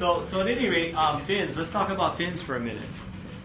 [0.00, 1.58] So, so at any rate, um, fins.
[1.58, 2.88] Let's talk about fins for a minute.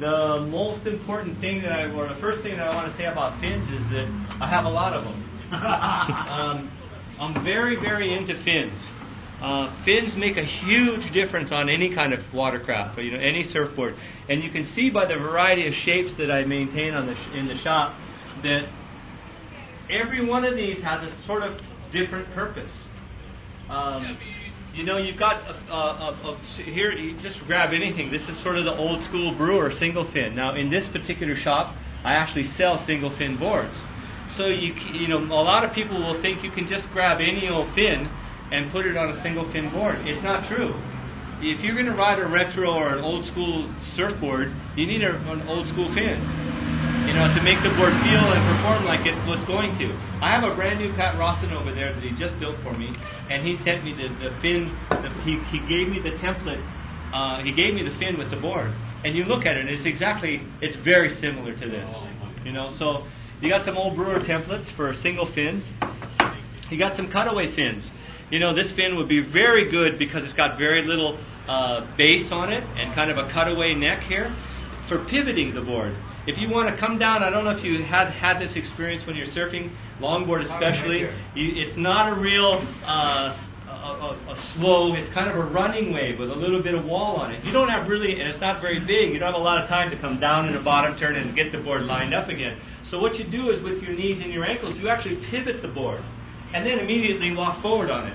[0.00, 3.04] The most important thing that I, or the first thing that I want to say
[3.04, 4.08] about fins is that
[4.40, 5.30] I have a lot of them.
[5.52, 6.70] um,
[7.20, 8.80] I'm very, very into fins.
[9.40, 13.94] Uh, fins make a huge difference on any kind of watercraft, you know, any surfboard.
[14.28, 17.28] And you can see by the variety of shapes that I maintain on the sh-
[17.34, 17.94] in the shop
[18.42, 18.66] that
[19.88, 21.62] every one of these has a sort of
[21.92, 22.76] different purpose.
[23.68, 24.18] Um,
[24.74, 26.92] you know, you've got a, a, a, here.
[26.92, 28.10] You just grab anything.
[28.10, 30.34] This is sort of the old school brewer single fin.
[30.34, 31.74] Now, in this particular shop,
[32.04, 33.76] I actually sell single fin boards.
[34.36, 37.48] So you you know, a lot of people will think you can just grab any
[37.48, 38.08] old fin
[38.52, 39.96] and put it on a single fin board.
[40.06, 40.74] It's not true.
[41.42, 43.64] If you're going to ride a retro or an old school
[43.94, 46.20] surfboard, you need a, an old school fin
[47.20, 49.92] know, to make the board feel and perform like it was going to.
[50.22, 52.94] I have a brand new Pat Rawson over there that he just built for me,
[53.28, 54.74] and he sent me the, the fin.
[54.88, 56.62] The, he, he gave me the template.
[57.12, 58.72] Uh, he gave me the fin with the board,
[59.04, 61.94] and you look at it, and it's exactly, it's very similar to this.
[62.42, 63.04] You know, so
[63.42, 65.62] you got some old brewer templates for single fins.
[66.70, 67.84] You got some cutaway fins.
[68.30, 72.32] You know, this fin would be very good because it's got very little uh, base
[72.32, 74.32] on it and kind of a cutaway neck here
[74.86, 75.94] for pivoting the board.
[76.30, 79.04] If you want to come down, I don't know if you had had this experience
[79.04, 81.00] when you're surfing, longboard especially.
[81.00, 83.36] You, it's not a real uh,
[83.68, 84.94] a, a, a, slow.
[84.94, 87.44] It's kind of a running wave with a little bit of wall on it.
[87.44, 89.12] You don't have really, and it's not very big.
[89.12, 91.34] You don't have a lot of time to come down in a bottom turn and
[91.34, 92.56] get the board lined up again.
[92.84, 95.68] So what you do is with your knees and your ankles, you actually pivot the
[95.68, 96.00] board,
[96.54, 98.14] and then immediately walk forward on it,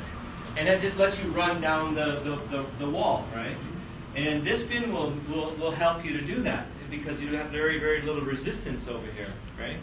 [0.55, 3.57] and that just lets you run down the the, the, the wall, right?
[4.15, 7.79] And this fin will, will will help you to do that because you have very,
[7.79, 9.77] very little resistance over here, right?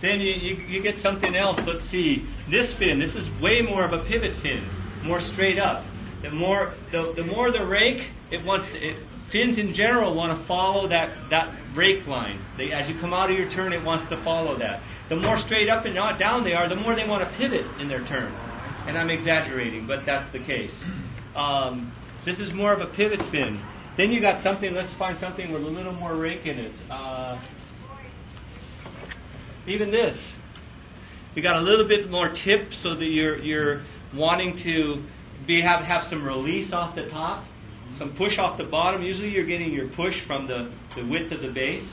[0.00, 1.58] Then you, you, you, get something else.
[1.66, 2.26] Let's see.
[2.48, 4.68] This fin, this is way more of a pivot fin,
[5.02, 5.84] more straight up.
[6.22, 8.96] The more the, the more the rake, it wants it,
[9.30, 12.38] fins in general want to follow that, that rake line.
[12.56, 14.80] They, as you come out of your turn, it wants to follow that.
[15.08, 17.64] The more straight up and not down they are, the more they want to pivot
[17.78, 18.32] in their turn.
[18.86, 20.74] And I'm exaggerating, but that's the case.
[21.34, 21.92] Um,
[22.24, 23.60] this is more of a pivot fin.
[23.96, 26.72] Then you got something, let's find something with a little more rake in it.
[26.90, 27.38] Uh,
[29.66, 30.34] even this.
[31.34, 33.82] You got a little bit more tip so that you're, you're
[34.14, 35.02] wanting to
[35.46, 37.44] be, have, have some release off the top,
[37.98, 39.02] some push off the bottom.
[39.02, 41.88] Usually you're getting your push from the, the width of the base.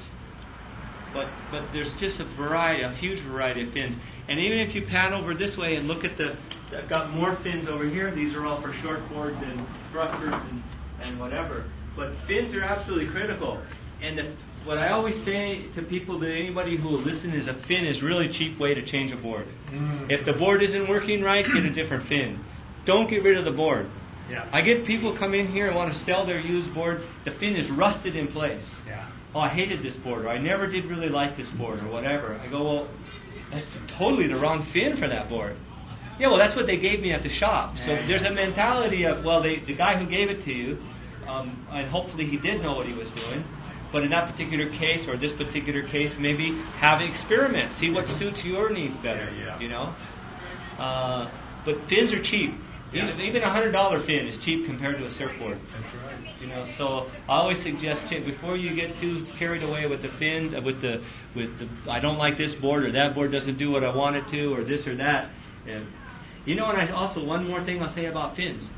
[1.13, 3.96] But, but there's just a variety, a huge variety of fins.
[4.28, 6.36] And even if you pan over this way and look at the,
[6.75, 8.09] I've got more fins over here.
[8.12, 10.63] These are all for short boards and thrusters and,
[11.02, 11.66] and whatever.
[11.96, 13.59] But fins are absolutely critical.
[14.02, 14.31] And the,
[14.66, 18.02] what I always say to people, to anybody who will listen, is a fin is
[18.02, 19.48] a really cheap way to change a board.
[19.68, 20.12] Mm.
[20.12, 22.44] If the board isn't working right, get a different fin.
[22.86, 23.90] Don't get rid of the board.
[24.30, 24.46] Yeah.
[24.52, 27.04] I get people come in here and want to sell their used board.
[27.26, 28.66] The fin is rusted in place.
[28.88, 29.06] Yeah.
[29.36, 32.40] Oh, I hated this board, or I never did really like this board, or whatever.
[32.42, 32.88] I go, well,
[33.52, 33.66] that's
[33.98, 35.56] totally the wrong fin for that board.
[36.20, 37.80] Yeah, well, that's what they gave me at the shop.
[37.80, 40.78] So there's a mentality of, well, they, the guy who gave it to you,
[41.28, 43.44] um, and hopefully he did know what he was doing.
[43.91, 48.07] But in that particular case, or this particular case, maybe have an experiment, see what
[48.09, 49.31] suits your needs better.
[49.38, 49.59] Yeah, yeah.
[49.59, 49.95] You know.
[50.79, 51.29] Uh,
[51.63, 52.56] but fins are cheap.
[52.91, 53.06] Yeah.
[53.06, 55.59] Even, even a hundred dollar fin is cheap compared to a surfboard.
[55.75, 56.41] That's right.
[56.41, 60.56] You know, so I always suggest before you get too carried away with the fin,
[60.56, 61.01] uh, with the
[61.35, 64.16] with the I don't like this board or that board doesn't do what I want
[64.16, 65.29] it to or this or that.
[65.67, 65.88] And,
[66.45, 68.69] you know, and I also one more thing I'll say about fins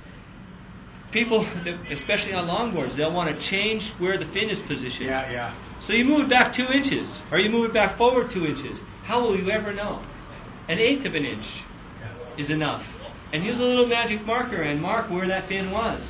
[1.11, 1.45] people,
[1.89, 5.07] especially on longboards, they'll want to change where the fin is positioned.
[5.07, 5.53] Yeah, yeah.
[5.81, 8.79] So you move it back two inches, or you move it back forward two inches.
[9.03, 10.01] How will you ever know?
[10.67, 11.45] An eighth of an inch
[12.37, 12.85] is enough.
[13.33, 16.01] And use a little magic marker and mark where that fin was.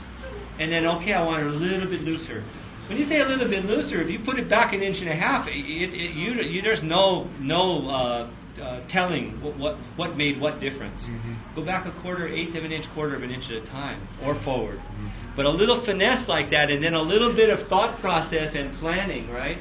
[0.60, 2.44] And then, okay, I want it a little bit looser.
[2.88, 5.10] When you say a little bit looser, if you put it back an inch and
[5.10, 8.28] a half, it, it, you, you, there's no no uh,
[8.62, 11.04] uh, telling what, what, what made what difference.
[11.04, 11.34] Mm-hmm.
[11.56, 14.08] Go back a quarter, eighth of an inch, quarter of an inch at a time,
[14.24, 14.80] or forward.
[14.80, 15.08] Mm-hmm.
[15.36, 18.76] But a little finesse like that, and then a little bit of thought process and
[18.78, 19.58] planning, right?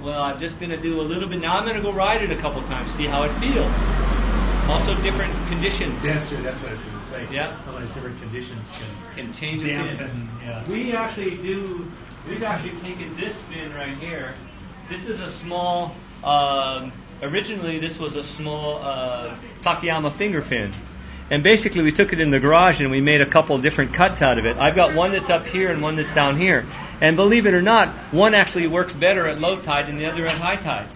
[0.00, 1.40] Well, I'm just going to do a little bit.
[1.40, 3.72] Now I'm going to go ride it a couple times, see how it feels.
[4.68, 6.42] Also, different conditions That's true.
[6.42, 7.34] That's what I was going to say.
[7.34, 7.62] Yeah.
[7.64, 10.30] Sometimes different conditions can can change dampen.
[10.42, 10.66] Yeah.
[10.66, 11.90] We actually do.
[12.26, 14.34] We've actually taken this fin right here.
[14.88, 15.94] This is a small.
[16.22, 16.92] Um,
[17.22, 20.72] originally, this was a small uh, Takayama finger fin,
[21.30, 24.20] and basically we took it in the garage and we made a couple different cuts
[24.22, 24.56] out of it.
[24.58, 26.66] I've got one that's up here and one that's down here.
[27.00, 30.26] And believe it or not, one actually works better at low tide than the other
[30.26, 30.88] at high tide.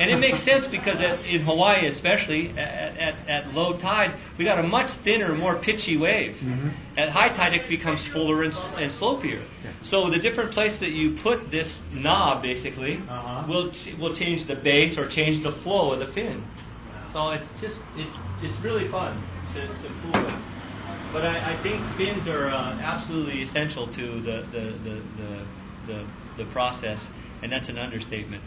[0.00, 4.44] And it makes sense because at, in Hawaii, especially at, at, at low tide, we
[4.44, 6.36] got a much thinner, more pitchy wave.
[6.42, 6.70] Mhm.
[6.96, 9.40] At high tide, it becomes fuller and, and slopier.
[9.64, 9.70] Yeah.
[9.82, 13.44] So the different place that you put this knob, basically, Uh-huh.
[13.48, 16.44] will ch- will change the base or change the flow of the fin.
[17.12, 19.20] So it's just it's it's really fun
[19.54, 20.34] to, to fool with.
[21.12, 25.44] But I, I think fins are uh, absolutely essential to the the, the, the,
[25.86, 26.04] the
[26.36, 27.04] the process,
[27.42, 28.42] and that's an understatement.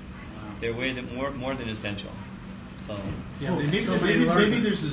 [0.62, 2.12] They're way that more more than essential.
[2.88, 2.98] So.
[3.40, 4.92] Yeah, maybe, Somebody maybe, learned maybe there's a